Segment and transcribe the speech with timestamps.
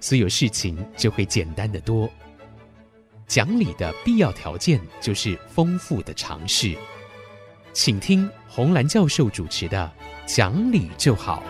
[0.00, 2.08] 所有事情就会简单得多。
[3.26, 6.76] 讲理的必要条件就是丰富的常识。
[7.72, 9.92] 请听红兰教授主持的
[10.34, 11.42] 《讲理就好》。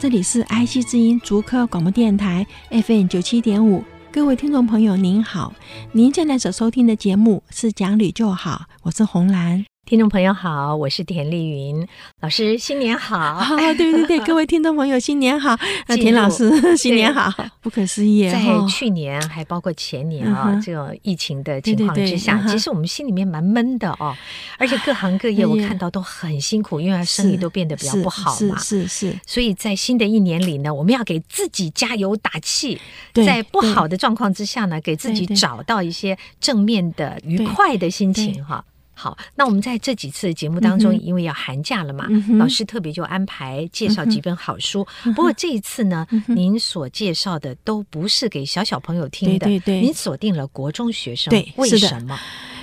[0.00, 3.84] 这里是 IC 之音足科广播电台 FM 九七点五。
[4.10, 5.54] 各位听众朋友，您好，
[5.92, 9.65] 您现在所收听的节目是《讲理就好》，我是红兰。
[9.86, 11.86] 听众朋友好，我是田丽云。
[12.20, 13.34] 老师，新年好！
[13.34, 15.56] 好，对对对，各位听众朋友，新年好！
[15.86, 17.32] 那 田老师， 新年好！
[17.60, 24.12] 不可思议，在去年还包括前年啊，这种疫情的情况之下，其实我们心里面蛮闷的哦，
[24.58, 29.16] 而且各行各业我看到都很辛苦，因为生意都变得比较不好嘛，是是。
[29.24, 32.80] 所以在新的一年里呢，我们要给自己加油打气，
[33.14, 38.64] 在不好的状况之下呢，给自己找到一些正面的、愉快的心情哈。
[38.98, 44.86] 好，那我们在这几次节目当中，因为要寒假了嘛，嗯、老师特别就安排介绍几本好书。
[45.04, 52.18] 嗯、不过这一次呢，嗯、您所介绍的都不是给小小朋友听的，对对对，您锁定了国中学生，对，为什么？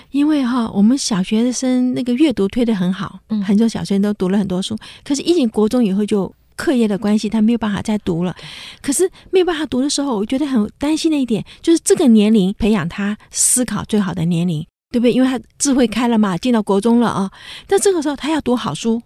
[0.10, 8.36] 因为哈，我们小学生那个阅读推得很好，嗯，很多小学生都读了很多书，可是，一进国中以后就课业的关系，他没有办法再读了。
[8.82, 14.66] 可是没有办法读的时候，我觉得很担心的一点，就是这个年龄培养他思考最好的年龄。
[14.94, 15.12] 对不对？
[15.12, 17.32] 因为他智慧开了嘛，进到国中了啊。
[17.66, 19.02] 但这个时候他要读好书，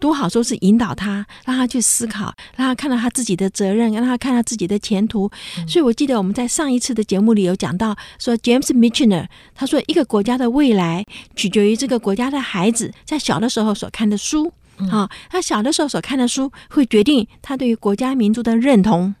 [0.00, 5.30] 读好书是引导他，让他去思考，让他看到他自己的责任，让他看到自己的前途。
[5.56, 11.06] 嗯、所以我记得我们在上一次的节目里有讲到，说 James Michener 他说一个国家的未来
[11.36, 19.14] 取决于这个国家的孩子在小的时候所看的书啊、嗯哦，他小的时候所看的书会决定他对于国家民族的认同。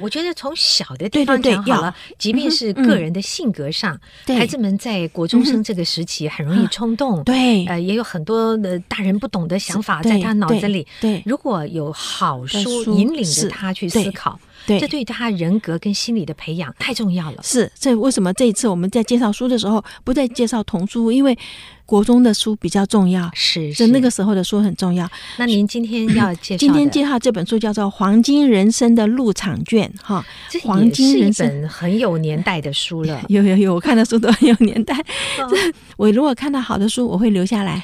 [0.00, 10.86] 我觉得从小的地方讲好了，即便是个人的性格上，孩子们在国中生这个时期很容易冲动，对，呃，也有很多的大人不懂的想法在他脑子里。
[11.00, 14.38] 对，如果有好书引领着他去思考，
[14.80, 17.38] 这对他人格跟心理的培养太重要了。
[17.44, 21.12] 是，这为什么这一次我们在介绍书的时候不再介绍童书？
[21.12, 21.38] 因为
[21.86, 25.08] 国中的书比较重要，是，是那个时候的书很重要。
[25.36, 33.22] 那您今天要 介绍，今天介绍这本书叫做《黄金人生的入场券》哈，这黄金人生很有年代的书了。
[33.30, 34.94] 有有有，我看的书都很有年代。
[35.38, 35.48] 哦、
[35.96, 37.82] 我如果看到好的书，我会留下来。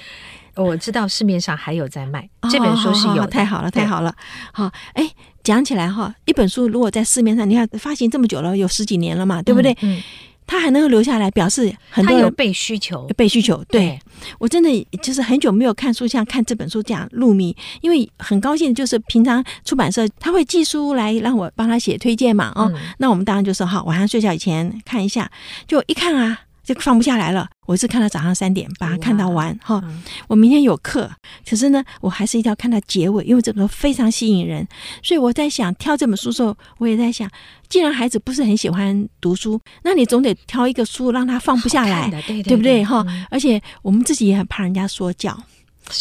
[0.56, 4.14] 我知道市面上还有在卖，这本书是有、哦，太好了，太好了。
[4.52, 5.08] 好，哎，
[5.42, 9.72] 讲起来哈，一本书如果在市面上，你看发行这么久了，有十几年了嘛，对不对？
[9.80, 9.96] 嗯。
[9.96, 10.02] 嗯
[10.46, 13.64] 他还能够留下来，表示很多有被需求，被需求。
[13.64, 13.98] 对，对
[14.38, 25.30] 我真的就是很久没有看书，像看这本书这样入迷，因为很高兴，就是平常出版社他会寄书来让我帮他写推荐嘛，哦，嗯、那我们当然就说好，晚上睡觉以前看一下，
[25.66, 26.38] 就一看啊。
[26.64, 27.46] 就放不下来了。
[27.66, 29.80] 我是看到早上三点，把它看到完哈。
[29.84, 31.10] 嗯、我明天有课，
[31.48, 34.66] 可是呢，我还是一定要看到结尾，因为这本书非常吸引人。
[35.02, 37.30] 所以我在想挑这本书的时候，我也在想，
[37.68, 42.84] 既然孩子不是很喜欢读书，那你总得挑一个书让他放不下来，对，对，对，对不对？
[42.84, 45.38] 哈、嗯，而且我们自己也很怕人家说教。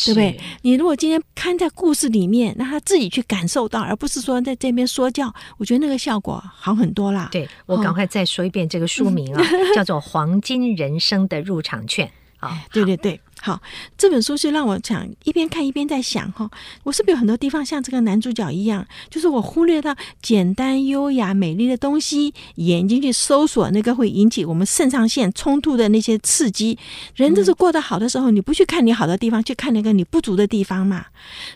[0.05, 0.39] 对不对？
[0.61, 7.29] 你如果今天看在故事里面，让他自己去感受到，而不是说在这边说教，我觉得那个效果好很多啦。
[7.31, 9.45] 对，我赶快再说一遍这个书名啊，哦、
[9.75, 12.07] 叫做《黄金人生的入场券》
[12.45, 12.63] 啊。
[12.71, 13.19] 对对对。
[13.45, 13.61] 好，
[13.97, 16.49] 这本书是让我想一边看一边在想哈，
[16.83, 26.79] 我是不是有很多地方像这个男主角一样，就是我忽略到简单、优雅、美丽的东西，眼睛去搜索那个会引起我们肾上腺冲突的那些刺激。
[27.15, 31.07] 人都是过得好的时候，你不去看你好的地方，去看那个你不足的地方嘛。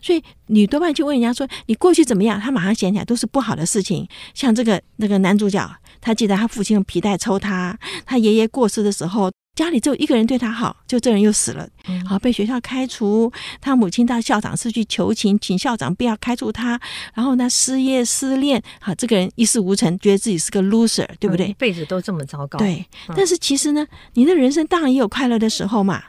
[0.01, 4.05] 所以你多半去问人家说你过去怎么样，他马上想起来都是不好的事情。
[4.33, 5.65] 像这个那个男主角，
[6.01, 9.31] 他记得他父亲用皮带抽他，他爷爷过世的时候。
[9.57, 11.67] 家里只有一个人对他好，就这人又死了，
[12.07, 13.31] 好被学校开除。
[13.59, 16.79] 他母亲到校长室去求情，请校长不要开除他。
[17.15, 21.47] 然后呢，失业失恋，好这个人一事无成，觉得自己是个 loser，对不对？
[21.47, 22.59] 一辈子都这么糟糕。
[22.59, 26.03] 对，但是其实呢，你的人生当然也有快乐的时候嘛。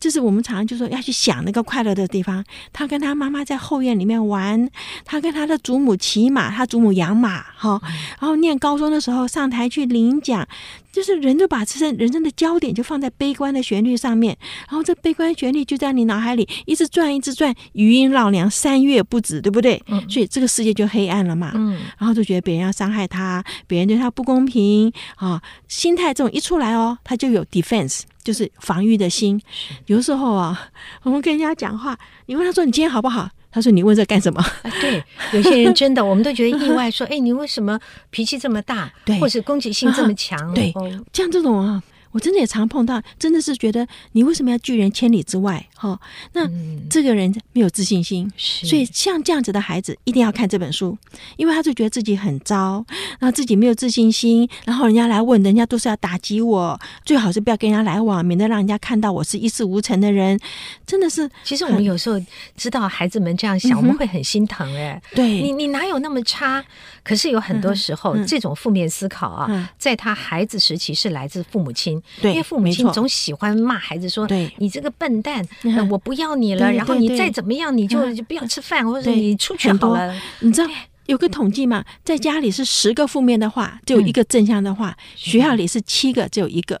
[0.00, 2.44] 就是我们常常就说要去想那个快乐的地方。
[2.72, 4.68] 他跟他妈妈在后院里面玩，
[5.04, 7.80] 他跟他的祖母骑马，他祖母养马，哈，
[8.20, 10.46] 然后念高中的时候上台去领奖。
[10.92, 14.36] 就是人就把自身人生的焦点就放在悲观的旋律上面，
[14.68, 19.82] 然后这悲观旋律就在你脑海里一直转，一直转，余音绕梁，三月不止，对不对？
[19.86, 20.06] 嗯。
[20.10, 21.52] 所以这个世界就黑暗了嘛。
[21.54, 21.78] 嗯。
[21.96, 29.40] 然后就觉得别人要伤害他，别人对他不公平啊，心态这种一出来哦，他就有 defense，就是防御的心。
[29.86, 30.70] 有时候啊，
[31.02, 33.28] 我们跟人家讲话，你问他说你今天好不好？
[33.54, 35.04] 他说：“你问这干什么？”啊，对，
[35.34, 37.78] 有些人真的，我们都觉得意外，说：“哎，你为什么
[38.08, 38.90] 脾气这么大？
[39.04, 40.72] 对，或者攻击性这么强？”对，
[41.12, 41.82] 像这种啊。
[42.12, 45.66] 我真的也常碰到，真的是觉得你为什么要拒人千里之外？
[45.74, 45.98] 哈，
[46.34, 46.48] 那
[46.88, 50.96] 这个人没有自信心，嗯、所以像这样子的孩子一定要看这本书，
[51.36, 52.84] 因为他就觉得自己很糟，
[53.18, 60.38] 然后自己没有自信心，然后人家来问，人家都是要打击我，最好是不要跟人家来往，免得让人家看到我是一事无成的人。
[60.86, 62.20] 真的是，其实我们有时候
[62.56, 65.00] 知道孩子们这样想，嗯、我们会很心疼哎。
[65.14, 66.62] 对，你你哪有那么差？
[67.02, 72.01] 可是有很多时候，嗯、这种负面思考啊，嗯、在他孩子时期是来自父母亲。
[72.20, 75.46] 对，因为父母亲总喜欢骂孩子说：“对你这个笨蛋，
[75.90, 76.72] 我不要你了。
[76.72, 80.70] 然后你再怎么样，你就就不要吃饭，或者你出去好了。”你知道
[81.06, 81.84] 有个统计嘛？
[82.04, 86.80] 在家里是十个负面的话，只有一个正向的话；学校里是七个，只有一个。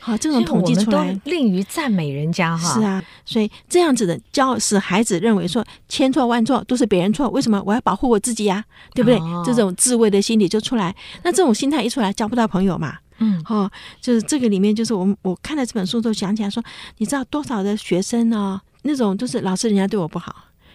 [0.00, 2.72] 好，这种统计出来，吝于赞美人家哈。
[2.72, 8.64] 是啊，所以这样子的教使孩子认为说千错万错都是别人错，为什么我要保护我自己呀？
[8.94, 9.18] 对不对？
[9.44, 10.94] 这种自卫的心理就出来。
[11.24, 12.98] 那这种心态一出来，交不到朋友嘛。
[13.18, 13.70] 嗯，哦，
[14.00, 16.62] 就是这个里面，就是我我看了这本书之后想起来说，
[16.98, 18.60] 你知道多少的学生呢？
[18.82, 20.34] 那种就是老师人家对我不好，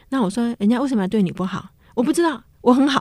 [0.10, 1.70] 那我说人家为什么要对你不好？
[1.96, 3.00] 我不知道，我很好，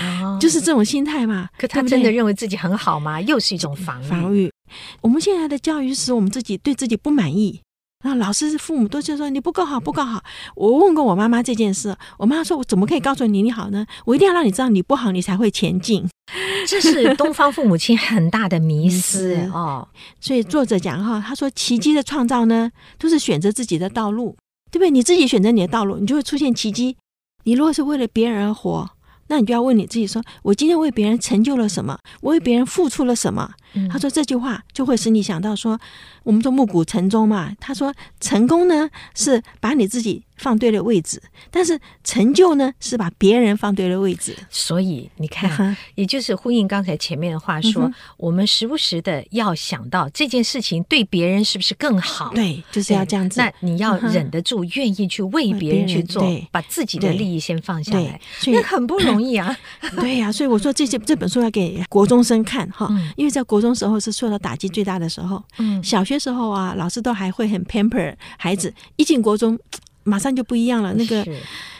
[0.00, 1.48] 哦、就是这种心态嘛。
[1.56, 3.20] 可他真的认为自己很好吗？
[3.20, 4.52] 又是一种防防御。
[5.00, 7.60] 我们现在的教育使我们自己对自己不满意。
[8.02, 10.22] 然后老师、父母都就说你不够好，不够好。
[10.56, 13.86] 我问过我妈妈这件事，我妈妈说：“我怎么可以告诉你你好呢？
[14.06, 16.08] 我一定要让你知道你不好，你才会前进。
[16.66, 19.86] ”这是东方父母亲很大的迷思 哦。
[20.18, 24.34] 所以作者讲哈，他说奇迹的创造呢，都是选择自己的道路，
[24.70, 24.90] 对不对？
[24.90, 26.96] 你自己选择你的道路，你就会出现奇迹。
[27.44, 28.88] 你如果是为了别人而活，
[29.28, 31.98] 那你就要问你自己说：我今天为别人成就了什么？
[32.22, 33.52] 我为别人付出了什么？
[33.90, 35.78] 他说这句话就会使你想到说，
[36.24, 37.54] 我们说暮鼓晨钟嘛。
[37.60, 44.36] 他说成功呢是把你自己放对了位置，但是成就呢是把别人放对了位置。
[44.50, 52.32] 所以你看，也就是呼应刚才前面的话说，我们时不时的要想到这件事情对别人是不是更好？
[52.34, 53.40] 对，就是要这样子。
[53.40, 59.56] 那你要忍得住，愿意去为别人去做，把自己的利益先放下来，那很不容易啊。
[60.00, 63.59] 对呀，所以我说这些这本书要给国中生看哈，因为在国。
[63.60, 69.58] 中时候是受到打击最大的时候，嗯，小学时候啊，老师都还会很 pamper 孩子，一进国中，
[70.04, 70.94] 马上就不一样了。
[70.94, 71.22] 那个，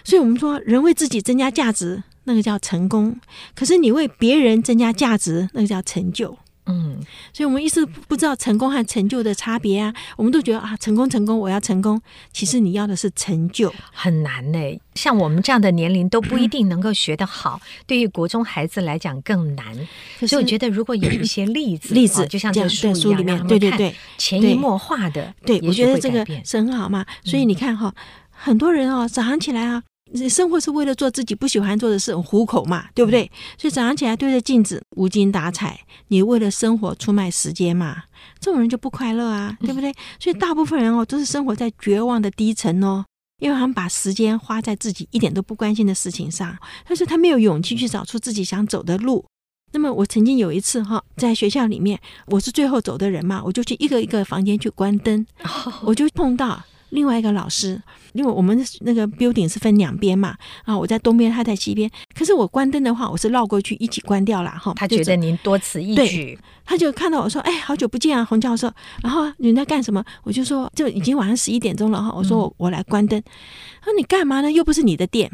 [0.05, 3.13] 所以我们说，人为自己增加价值，那个叫成功；
[3.55, 6.37] 可是你为别人增加价值，那个叫成就。
[6.71, 7.01] 嗯，
[7.33, 12.01] 所以我们一直不知道成功和成就的差别啊，我们都觉得啊，成功成功，我要成功。
[12.33, 14.81] 其实你要的是成就，很难呢、欸。
[14.95, 19.75] 像我们这样的年龄都不一定能够学得好，对于国中孩子来讲更难。
[20.27, 27.05] 所以我觉得如果有一些例子，例子就像这书书里面，对对对，潜移默化的，对，我觉得这个是很好嘛。
[27.25, 27.95] 所以你看哈，
[28.31, 29.83] 很多人哦，早上起来啊。
[30.29, 33.31] 生活是为了做自己不喜欢做的事，糊口嘛，对不对？
[33.57, 38.05] 所以早上起来对着镜子无精打采，你为了生活出卖时间嘛，
[38.41, 39.93] 这种人就不快乐啊，对不对？
[40.19, 43.05] 所以大部分人哦都是生活在绝望的低层哦，
[43.39, 46.57] 因为他们把时间花在自己一点都不关心的事情上，
[46.87, 49.25] 但是他没有勇气去找出自己想走的路。
[49.73, 55.25] 那么我曾经有一次哈，在学校里面，我是最后走的人嘛，我就去一个一个房间去关灯，
[55.85, 56.65] 我就碰到。
[56.91, 57.81] 另外一个老师，
[58.13, 61.91] 因为我们那个 building 是分两边嘛，啊，我在东边，他在西边。
[62.15, 64.73] 可是我关灯的话，我是绕过去一起关掉了哈。
[64.77, 68.71] 他觉得您多此一举，他就看到我说：“哎，好久不见啊，洪教授。”
[69.03, 70.05] 然后你在干什么？
[70.23, 73.21] 我就说：“就已经晚上十一点钟了哈。”我说我：“我我来关灯。”
[73.83, 74.51] 他说：“你干嘛呢？
[74.51, 75.31] 又不是你的店。”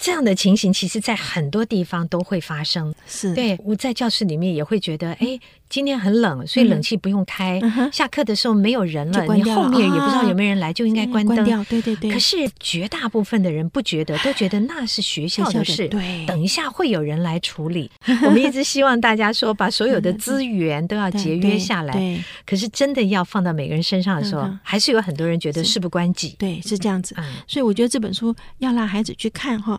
[0.00, 2.94] 这样的情形，其实在很多地方都会发生。
[3.06, 5.38] 是，对，我在教室里面也会觉得，哎，
[5.68, 7.60] 今天很冷，所以冷气不用开。
[7.92, 11.44] 下课的时候没有人了，你后面也不知道有没有人来，就应该关灯。
[11.66, 12.10] 对对对。
[12.10, 15.86] 可是绝大部分的人不觉得， 都觉得那是学校的事。
[15.88, 17.90] 对，等一下会有人来处理。
[18.24, 21.92] 我们一直希望大家说，把所有的资源都要节约下来。
[21.92, 22.24] 对。
[22.46, 26.34] 可是真的要放到每个人身上的时候，还是有很多人觉得事不关己。
[26.38, 27.14] 对，是这样子。
[27.46, 29.78] 所以我觉得这本书要让孩子去看哈。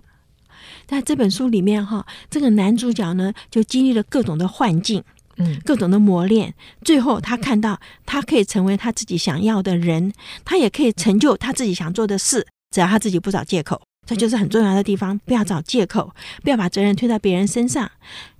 [0.87, 5.03] 在这本书里面哈，这个男主角呢就经历了各种的幻境，
[5.37, 13.81] 嗯，各种的磨练，最后他看到他可以成为他自己想要的人，他也可以成就他自己想做的事，只要他自己不找借口。
[14.07, 16.11] 这就是很重要的地方，不要找借口，
[16.43, 17.89] 不要把责任推到别人身上。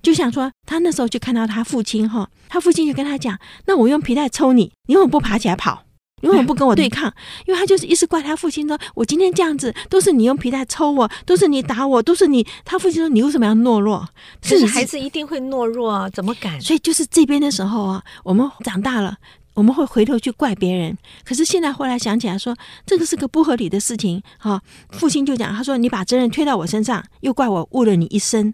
[0.02, 5.84] 就像说，他那时候就看到他父亲哈，他父亲就跟他讲：“那我用皮带抽你，你为什么不爬起来跑？
[6.22, 7.12] 你为什么不跟我对抗？
[7.46, 12.46] 因为他就是一直怪他父亲说，我今天这样子都是你用皮带抽我，都是你打我，都是你。
[12.64, 14.08] 他父亲说，你为什么要懦弱？
[14.40, 16.60] 可是孩子一定会懦弱啊，怎么敢？
[16.60, 19.16] 所以就是这边的时候啊，我们长大了。”
[19.54, 22.56] 我们会回头去怪别人，可是现在后来想起来说，
[22.86, 24.22] 这个是个不合理的事情。
[24.38, 28.52] 哈，父亲就讲，他说：“你把责任推到我身上，又怪我误了你一生。”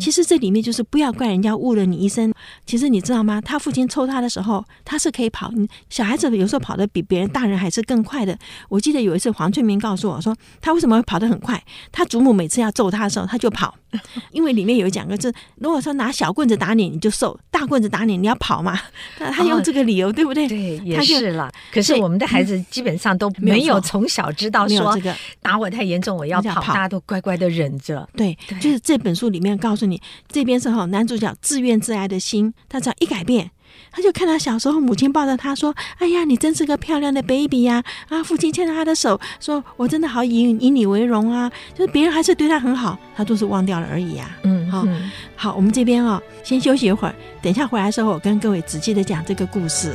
[0.00, 2.32] 其实这里面就是不要怪人家误了你一生。
[2.64, 3.40] 其实你知道吗？
[3.40, 5.52] 他父亲抽他的时候，他是可以跑。
[5.90, 8.36] 小孩子有时候跑得比别人大人还是更快的。
[8.68, 11.62] 我记得有一次黄翠明告诉我说，他为什么会跑得很快？
[11.90, 13.74] 他祖母每次要揍他的时候，他就跑，
[14.30, 18.78] 因为里面有讲个字：如果说拿小棍子打你，你就瘦；大棍子打你，你要跑嘛。
[19.18, 20.35] 他用这个理由，对不对？
[20.36, 21.50] 对，对，也是了。
[21.72, 28.08] 可是我们的孩子基本上都没有从小知道说这个，打我太严重，我要跑，大家都乖乖的忍着。
[28.16, 33.50] 对，就是这本书里面告诉你，这边是哈男主角自怨自艾的心，他只要一改变，
[33.90, 44.36] 他就看到小时候母亲抱着他说：“哎呀，你真是个漂亮的 baby 呀！”啊，父亲牵着他的手说：“我真的好以以你为荣啊！”就是别人还是对他很好，他都是忘掉了而已呀。
[44.42, 44.86] 嗯，好，
[45.34, 49.94] 好，我们这边啊，先休息一会儿，等一下回来的时候，我跟各位仔细的讲这个故事。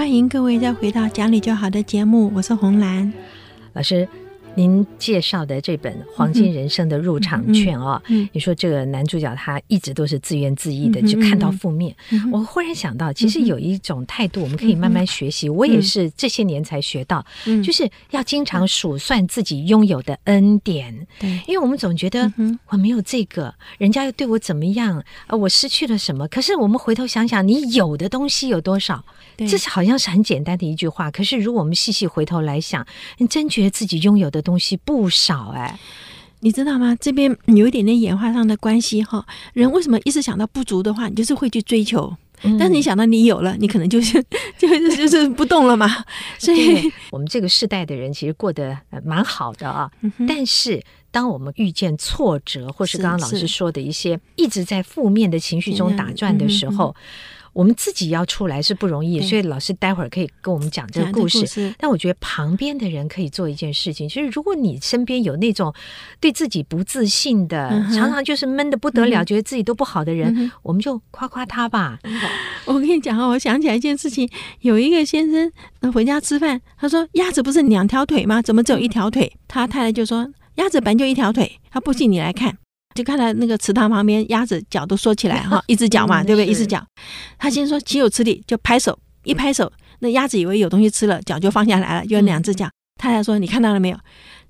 [0.00, 3.12] 欢迎各位再回到讲理就好的节目，我是红兰
[3.74, 4.08] 老师。
[4.56, 11.94] 您介绍的这本《黄金人生的入场券》哦，嗯嗯嗯、你说这个男主角他一直都是自怨自艾的，就、嗯、看到负面。
[12.32, 15.48] 我忽然想到，其实有一种态度，我们可以慢慢学习。
[15.48, 21.06] 嗯、我也是这些年才学到，嗯、就是要经常数算自己拥有的恩典。
[21.18, 22.30] 对，因为我们总觉得
[22.68, 25.02] 我没有这个，人家又对我怎么样？
[25.28, 26.26] 呃，我失去了什么？
[26.28, 29.04] 可是我们回头想想，你有的东西有多少？
[29.36, 31.10] 对这是好像是很简单的一句话。
[31.10, 32.84] 可是如果我们细细回头来想，
[33.18, 34.39] 你真觉得自己拥有的。
[34.40, 35.78] 东西不少哎，
[36.40, 36.96] 你知道吗？
[37.00, 39.26] 这边有一点点演化上的关系哈。
[39.52, 42.14] 人为什么一直想到不足的话，你就是会去追求。
[42.42, 44.24] 嗯、但是你想到你有了，你可能就是
[44.56, 46.04] 就是就是不动了嘛。
[46.38, 49.90] 所以我们这个世代的人其实过得蛮好的啊。
[50.00, 56.94] 嗯、但是当我们遇见挫折，或是刚刚老师说的一些一直在负面的情绪中打转的时候。
[57.52, 61.40] 我们自己要出来是不容易，所以老师待会儿可以跟我们讲这个故事。
[61.40, 65.74] 故事但我觉得旁边的人可以做一件事情，就是如果你身边有那种
[66.20, 71.98] 对自己不自信的，嗯、常常就是闷得不得了，嗯、觉得自己都不好的人，嗯、我们就夸夸他吧。
[72.66, 74.28] 我跟你讲啊，我想起来一件事情，
[74.60, 75.52] 有一个先生
[75.92, 78.40] 回家吃饭，他说：“鸭子不是两条腿吗？
[78.40, 82.58] 怎么只有一条腿？”他太太就说：“鸭子本就一条腿。”他不信你来看。
[82.94, 86.46] 就看到那个池塘旁边，鸭子脚都缩起来哈， 一只脚嘛，对不对？
[86.46, 86.84] 一只脚。
[87.38, 89.70] 他先说岂有此理，就拍手，一拍手，
[90.00, 92.68] 那鸭子以为有东西吃了，脚就放下来了，就两只脚。
[92.98, 93.96] 太太说：“你看到了没有？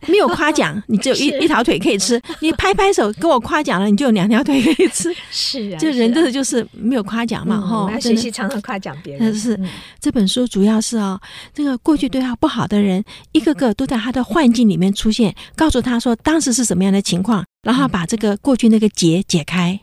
[0.08, 2.20] 没有夸奖，你只有一 一条腿可以吃。
[2.40, 5.14] 你拍拍手跟我夸奖了，你就有两条腿可以吃。
[5.30, 8.00] 是啊，就人真的就是没有夸奖嘛，哈。
[8.00, 9.32] 学习常常夸奖别人。
[9.32, 9.56] 是
[10.00, 11.20] 这本书主要是哦，
[11.54, 19.78] 这个过去对他不好的人，一个个都在他的幻境里面出现，告诉他说当时是什么样的情况。”然后把这个过去那个结解开，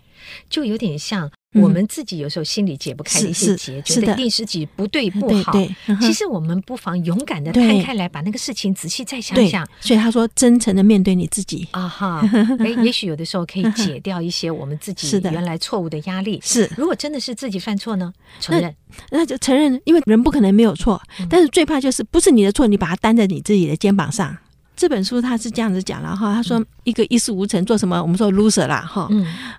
[0.50, 5.52] 就有点像我们自己有时候心里解不开的一些结，觉得一定是自己不对不好。
[5.52, 5.70] 对，
[6.02, 9.68] 其实我们不妨勇敢的摊开来，把那个事情仔细再想想。
[9.80, 11.68] 所以他说，真诚的面对你自己。
[11.72, 12.30] 啊哈，
[12.60, 16.40] 哎，也许有的时候可以解掉一些我们自己 原来错误的压力。
[16.44, 18.76] 是，如果真的是自己犯错呢，承认，
[19.12, 24.36] 那就承认，因为人不可能没有错，但是最怕就是不是你的错，你把它担在你自己的肩膀上。
[24.76, 28.02] 这本书他是这样子讲了哈，他说一个一事无成做什么？
[28.02, 29.10] 我们说 loser 啦哈，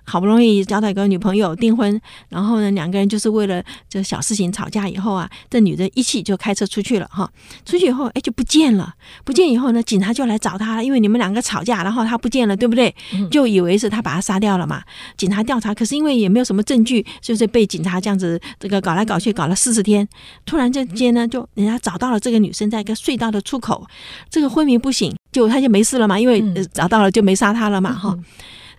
[0.03, 7.31] 好不容易交到一个女朋友订婚，然后呢两个人就是为了这小事情吵架以后啊，这女的一气就开车出去了哈，
[7.63, 8.91] 出去以后哎就不见了，
[9.23, 12.93] 不见以后呢警察就来找他了，因为你们两个吵架，然后他不见了，对不对？
[13.29, 14.81] 就以为是他把他杀掉了嘛。
[15.15, 20.07] 警察调查，可是因为也没有什么证据，就是被警察这样子这个搞来搞去搞了四十天，
[20.47, 23.85] 突然之间呢就人家找到了这个女生在一个隧道的出口，
[24.31, 25.18] 这个昏迷不醒。
[25.31, 26.43] 就他就没事了嘛，因为
[26.73, 28.25] 找到了就没杀他了嘛，哈、嗯。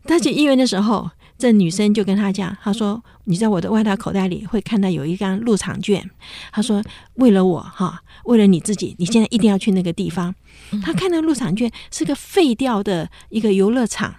[0.04, 6.02] 他去医院的时候，这女生就跟他讲，他说：“你在我的外套口袋里会看到有一张入场券。”
[6.50, 6.83] 他说
[7.16, 10.35] ：“为了我哈，为了你自己，你现在一定要去那个地方。”
[10.83, 14.14] 他看到入场券是个废掉的一个游乐场，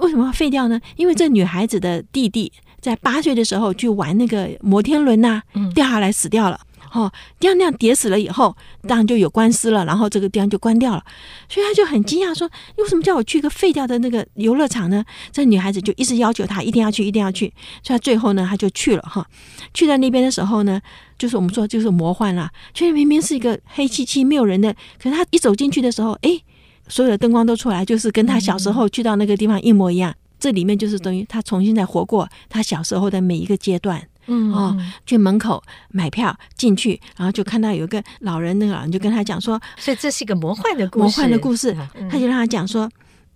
[0.00, 0.80] 为什么要废掉呢？
[0.96, 2.50] 因为这女孩子的弟弟
[2.80, 5.42] 在八岁的时候去玩那个摩天轮呐，
[5.74, 6.58] 掉下来死掉了。
[6.92, 8.56] 哦，这样那样跌死了以后，
[8.88, 11.04] 当然就有官司了，然后这个地方就关掉了。
[11.48, 17.52] 所以他就很惊讶，说：“你为什么叫我去一个废掉的那个游乐场呢？”这女孩子就一直要求他一定要去，一定要去。
[17.82, 19.26] 所以他最后呢，他就去了哈。
[19.72, 20.80] 去到那边的时候呢，
[21.18, 26.40] 就是我们说就是魔幻了，所以明明是一个黑漆漆没有人的，可是他一走进去的时候，哎，
[26.88, 30.14] 所有的灯光都出来，就是跟他小时候去到那个地方一模一样。
[30.38, 34.09] 这里面就是等于他重新再活过他小时候的每一个阶段。
[34.30, 41.76] 嗯哦，去门口买票进去，然后就看到有一个老人，那个老人就跟他讲说，所以这是一个魔幻的故事，魔幻的故事。
[42.08, 42.88] 他就让他讲说，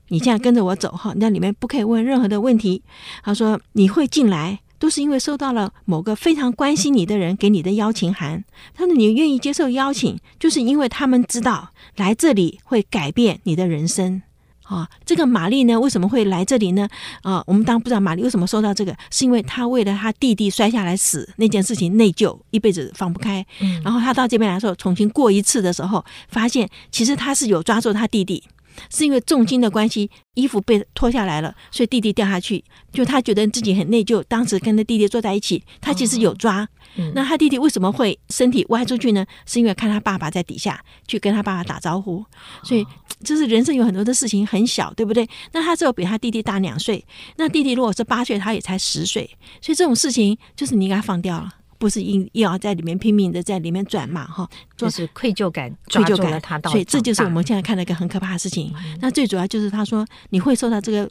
[0.09, 2.83] 你现在跟着我走哈，那里面不可以问任何的问题。
[3.23, 8.45] 他说你会进来，都是因为收到了某个非常关心你的人给你的邀请函。
[8.75, 14.23] 他说你愿意接受邀请，就是因为他们知道来这里会改变你的人生。
[14.65, 16.89] 啊、哦，这个玛丽呢，为什么会来这里呢？
[17.23, 23.45] 啊、哦，我们当然不知道玛丽为什么受到这个，是因为她为了她弟弟摔下来死那件事情内疚，一辈子放不开。
[23.61, 28.43] 嗯，然后她到这边来说，重新过一次的时候，发现其实她是有抓住她弟弟，
[28.91, 34.23] 是因为重金的关系，衣服被脱下来了，所以弟弟掉下去，就他觉得自己很内疚。
[34.29, 36.69] 当时跟他弟弟坐在一起，他其实有抓。
[37.13, 39.27] 那他弟弟为什么会身体歪出去呢？
[39.47, 42.25] 是因为看他爸爸在底下去跟他爸爸打招呼，
[42.63, 42.87] 所以
[43.25, 45.29] 就是人生有很多的事情很小，对不对？
[45.53, 47.05] 那他只有比他弟弟大两岁，
[47.37, 49.29] 那弟弟如果是八岁，他也才十岁，
[49.61, 51.51] 所以这种事情就是你应该放掉了，
[51.85, 58.73] 不是硬要在里面拼命的在里面转嘛，哈，就是愧疚感，愧疚感他到，所以这就是我们现在看到一个很可怕的事情。
[58.75, 61.07] 嗯、那最主要就是他说你会受到这个。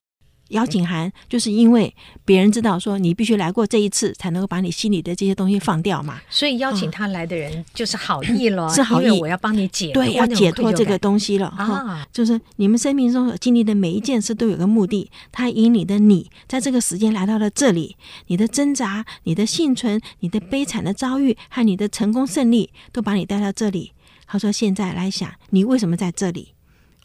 [0.49, 1.93] 邀请函就是因为
[2.25, 6.21] 别人知道说你必须来过这一次，才能够把你心里的这些东西放掉嘛。
[6.29, 12.07] 所以邀请他来的人就是好意了，是好意，我要帮你解脱，对，要解脱这个东西了啊。
[12.11, 17.95] 就是你们生命中所经历的每一件事都有个目的，他引领的你在这个时间来到了这里，
[18.27, 23.93] 你的挣扎、你的幸存、你的悲惨的遭遇和你的成功胜利，都把你带到这里。
[24.25, 26.53] 他说：“现在来想，你为什么在这里？”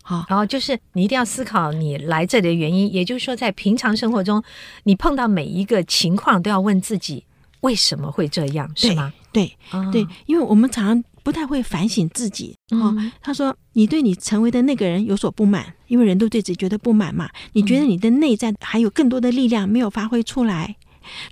[0.09, 4.43] 好，然后就是你一定要思考你来这里的原因，也就是说，在平常生活中，
[4.85, 7.23] 你碰到每一个情况都要问自己
[7.61, 9.13] 为什么会这样，是吗？
[9.31, 12.57] 对，对，对，因为我们常常不太会反省自己。
[12.71, 20.77] 哦，他说你对你成为的那个人有所不满，因为人都对自己觉得不满嘛，你觉得你的内在还有更多的力量没有发挥出来。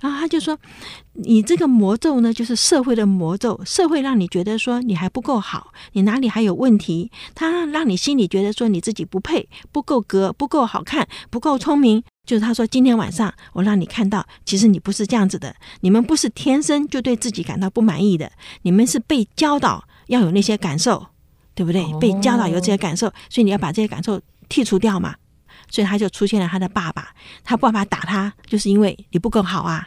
[0.01, 0.57] 然后他就说
[1.13, 3.59] ：“你这个魔咒呢，就是社会的魔咒。
[3.65, 7.11] 社会让你觉得说你还不够好，你哪里还有问题？
[7.35, 12.03] 他让你心里觉得说你自己不配、不够格、不够好看、不够聪明。
[12.25, 15.55] 就是他说，今天晚上我让你看到，其实你不是这样子的。
[15.79, 18.29] 你们不是天生就对自己感到不满意的，
[18.63, 21.07] 你们是被教导要有那些感受，
[21.55, 21.85] 对不对？
[22.01, 25.15] 被教导有这些感受，所以你要把这些感受剔除掉嘛。”
[25.69, 27.09] 所以他就出现了他的爸爸，
[27.43, 29.85] 他爸爸打他，就是因为你不够好啊。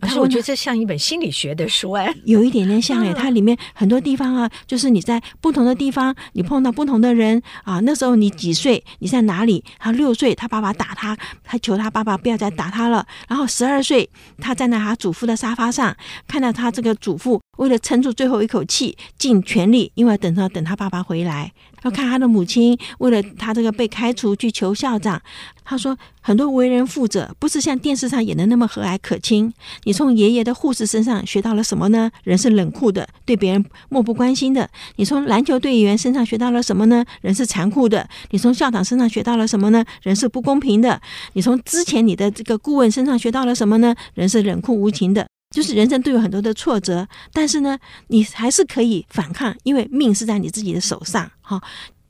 [0.00, 3.12] 可是我觉得这像一本心理学的书哎，有一点点像哎。
[3.22, 7.78] 它里面很多地方啊，就是你在不同的地方，你碰到不同的人啊。
[7.80, 8.82] 那时候你几岁？
[8.98, 9.62] 你在哪里？
[9.78, 13.06] 他六岁，他爸爸打他，他求他爸爸不要再打他了。
[13.28, 15.94] 然后十二岁，他站在他祖父的沙发上，
[16.26, 21.52] 看到他这个祖父为了撑住最后一口气，尽全力，因为等他等他爸爸回来。
[21.84, 25.20] 要看他的母亲为了他这个被开除去求校长，
[25.64, 29.52] 他说很多为人父者不是像电视上演的那么和蔼可亲。
[29.84, 32.10] 你从爷爷的护士身上学到了什么呢？
[32.24, 34.68] 人是冷酷的，对别人漠不关心的。
[34.96, 37.04] 你从篮球队员身上学到了什么呢？
[37.20, 38.08] 人是残酷的。
[38.30, 39.84] 你从校长身上学到了什么呢？
[40.02, 41.00] 人是不公平的。
[41.32, 43.94] 你从之前你的这个顾问身上学到了什么呢？
[44.14, 45.26] 人是冷酷无情的。
[45.52, 51.30] 就是人生都有很多的挫折，但是呢，你还是可以反抗，因为命是在你自己的手上。
[51.42, 51.62] 哈，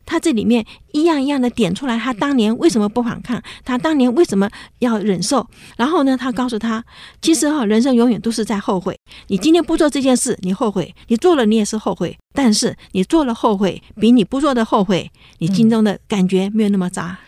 [0.07, 5.47] 他这里面一样一样的点出来，他当年为什么不反抗，他当年为什么要忍受。
[5.77, 6.85] 然后呢，他告诉他，
[7.21, 8.97] 其实哈，人生永远都是在后悔。
[9.27, 12.17] 你今天不做这件事，你后悔；你做了，你也是后悔。
[12.35, 17.19] 但是你做了后悔，比你不做的后悔，你心中的感觉没有那么渣。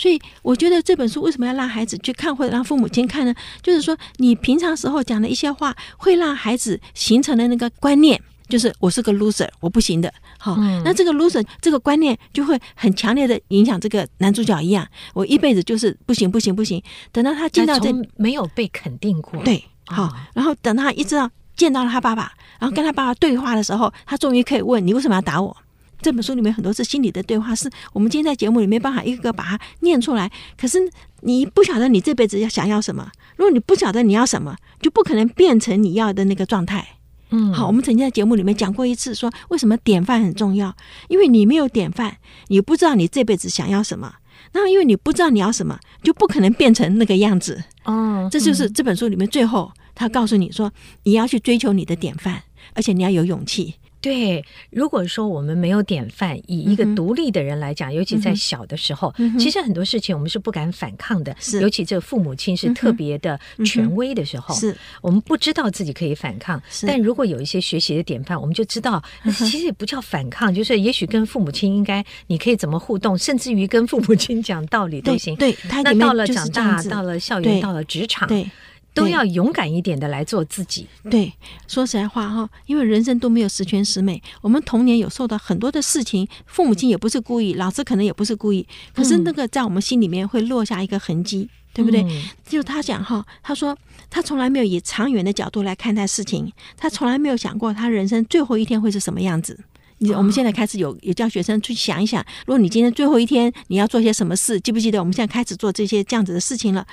[0.00, 3.34] 所以我觉得这本书为什么要让孩子去看或者让父母亲看呢？
[3.60, 10.10] 就是说，你平常时候讲的一些话，会让孩子形成的那个观念，就是我是个 loser，我不行的。
[10.38, 16.82] 好，嗯、那这个 loser 这个观念就会很强烈的影响这个男主角一样，我一辈子就是不行不行不行。
[17.12, 25.54] 等到他见到这没有被肯定过，对，好，然后等他一直到见到了他爸爸，然后跟他爸爸对话的时候，他终于可以问你为什么要打我。
[26.02, 30.30] 这本书里面很多是心理的对话，是我们今天在节目里没办法一个个把它念出来。
[30.56, 30.78] 可是
[31.20, 36.86] 你不晓得你这辈子要想要什么，如果你不晓得你要什么，就不可能变成你要的那个状态。
[37.30, 40.74] 嗯，好，我们曾经在节目里面讲过一次，说为什么典范很重要，
[41.08, 42.16] 因为你没有典范，
[42.48, 44.14] 你不知道你这辈子想要什么。
[44.52, 47.62] 那因为你不知道你要什么，就不可能变成那个样子。
[47.84, 50.72] 哦，这就是这本书里面最后他告诉你说，
[51.04, 52.42] 你要去追求你的典范。
[52.74, 53.74] 而且你要有勇气。
[54.00, 61.36] 对，如果说我们没有典范，以一个独立的人来讲，嗯、尤其在小的时候，嗯、其实很多事情我们是不敢反抗的。
[61.38, 66.60] 是，尤其这个父母亲是特别的权威的时候，是、嗯、我们不知道自己可以反抗。
[66.86, 69.02] 但如果有一些学习的典范，我们就知道，
[69.36, 75.36] 其实也不叫反抗，就是也许跟父母亲应该，你可以怎么互动，甚至于跟父母亲讲道理都行。
[75.36, 78.26] 对，对那到了长大，到了校园，到了职场。
[78.26, 78.50] 对。
[78.92, 80.86] 都要勇敢一点的来做自己。
[81.10, 81.32] 对，
[81.68, 84.22] 说实在话哈，因为人生都没有十全十美。
[84.40, 92.04] 我们童年有受到很多的事情，父母亲也不是故意，老师可能也不是故意，可是那个在我们心里面会落下一个痕迹，嗯、对不对？
[92.46, 93.76] 就他讲哈，他说
[94.08, 99.58] 他从来没有以长远的角度来看待事情，他从来没有想过他人生最后一天会是什么样子。
[100.02, 106.86] 你我们现在开始有有叫学生去想一想，如果你今天最后一天你要做些什么事，记不记得我们现在开始做这些这样子的事情了？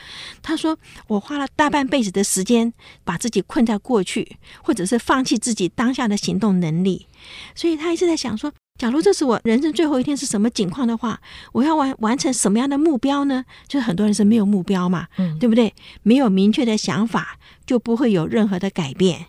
[0.43, 2.73] 他说我花了大半辈子的时间
[3.05, 7.07] 把自己困在过去，或者是放弃自己当下的行动能力，
[7.55, 11.21] 所以他一直在想说，假如这是我人生最后一天是什么情况的话，
[11.53, 13.45] 我要完完成什么样的目标呢？
[13.69, 15.73] 就是很多人是没有目标嘛，嗯，对不对？
[16.03, 19.27] 没有明确的想法，就不会有任何的改变。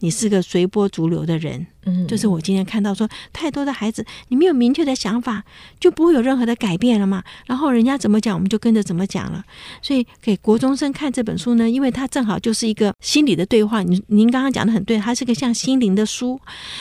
[0.00, 5.44] 你是个随波逐流的人，嗯，就是我今天看到说，太多的孩子，你没有明确的想法，
[5.78, 7.22] 就不会有任何的改变了嘛。
[7.46, 9.44] 然后人家怎么讲，我们就跟着怎么讲了。
[9.80, 13.82] 所以给国中生看这本书呢，因为它正好就是一个心理的对话。
[13.82, 16.40] 您您刚刚讲的很对，它是个像心灵的书。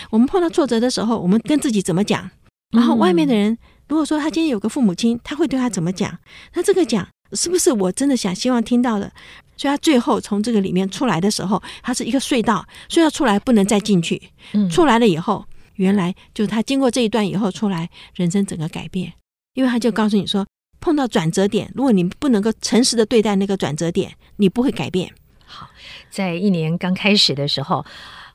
[0.10, 2.30] 我们碰到挫折的时候，我们跟自己怎么讲？
[2.72, 6.20] 然后外面的人，如果说他今天有个父母亲，他会对他怎么讲？
[6.54, 9.12] 那这个讲是不是我真的想希望听到的？
[9.58, 14.22] 所以他最后从这个里面出来的时候，他是一个隧道，隧道出来不能再进去。
[14.54, 19.14] 嗯，出来了以后，原来就是他经过这一段以后出来，人生整个改变。
[19.54, 20.48] 因为他就告诉你说，
[20.80, 25.12] 碰到转折点，如果你不能够诚实的对待那个转折点，你不会改变。
[25.46, 25.70] 好，
[26.10, 27.86] 在一年刚开始的时候。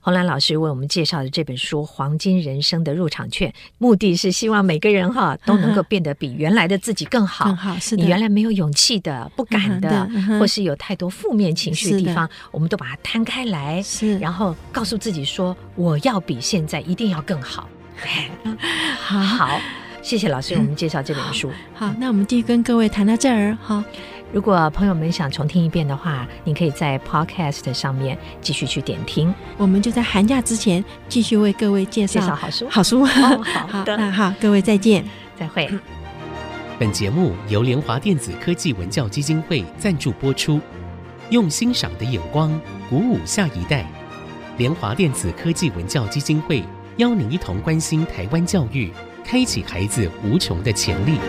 [0.04, 7.46] 洪兰老师为我们介绍的这本书《黄金人生的入场券》，目的是希望每个人哈 都能够变得比原来的自己更好。
[7.46, 8.02] 更好，是的。
[8.02, 10.06] 你原来没有勇气的、不敢的，
[10.38, 17.66] 或是有太多负面情绪的地方，我们都把它摊开来，是，然后告诉自己说：“我要比现在一定要更好。
[19.00, 19.60] ”好，好，
[20.02, 21.50] 谢谢老师为我们介绍这本书。
[21.72, 23.82] 好，那我们第一跟各位谈到这儿，好。
[24.34, 29.32] 如果朋友们想重听一遍的话，你可以在 Podcast 上面继续去点听。
[29.56, 32.68] 我们就在寒假之前继续为各位介绍，介绍好书。
[32.68, 35.04] 好书，哦、好 的，那好，各位再见，
[35.38, 35.70] 再会。
[36.80, 40.60] 本节目由联华电子科技文教基金会赞助播出，
[41.30, 43.86] 用欣赏的眼光鼓舞下一代。
[44.56, 46.64] 联华电子科技文教基金会
[46.96, 48.90] 邀您一同关心台湾教育，
[49.24, 51.20] 开启孩子无穷的潜力。